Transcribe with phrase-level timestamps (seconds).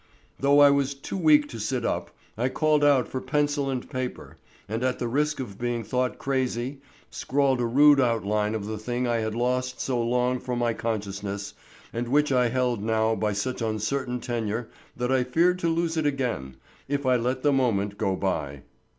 [0.39, 4.39] Though I was too weak to sit up, I called out for pencil and paper,
[4.67, 6.81] and at the risk of being thought crazy,
[7.11, 11.53] scrawled a rude outline of the thing I had lost so long from my consciousness
[11.93, 16.07] and which I held now by such uncertain tenure that I feared to lose it
[16.07, 16.57] again,
[16.87, 18.63] if I let the moment go by.